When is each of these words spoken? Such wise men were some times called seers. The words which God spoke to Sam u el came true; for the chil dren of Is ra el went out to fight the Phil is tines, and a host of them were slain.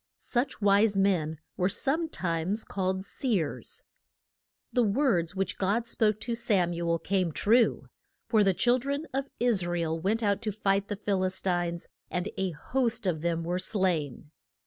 Such 0.17 0.63
wise 0.63 0.97
men 0.97 1.37
were 1.57 1.69
some 1.69 2.09
times 2.09 2.65
called 2.65 3.05
seers. 3.05 3.83
The 4.73 4.81
words 4.81 5.35
which 5.35 5.59
God 5.59 5.87
spoke 5.87 6.19
to 6.21 6.33
Sam 6.33 6.73
u 6.73 6.89
el 6.89 6.97
came 6.97 7.31
true; 7.31 7.85
for 8.27 8.43
the 8.43 8.55
chil 8.55 8.79
dren 8.79 9.05
of 9.13 9.29
Is 9.39 9.63
ra 9.63 9.79
el 9.79 9.99
went 9.99 10.23
out 10.23 10.41
to 10.41 10.51
fight 10.51 10.87
the 10.87 10.95
Phil 10.95 11.23
is 11.23 11.39
tines, 11.39 11.87
and 12.09 12.31
a 12.35 12.49
host 12.49 13.05
of 13.05 13.21
them 13.21 13.43
were 13.43 13.59
slain. 13.59 14.31